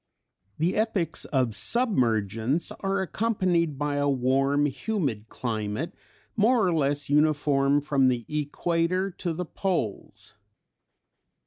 [0.57, 5.93] The epochs of submergence are accompanied by a warm, humid climate,
[6.35, 10.33] more or less uniform from the equator to the poles.